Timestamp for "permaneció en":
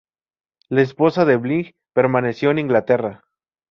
1.93-2.57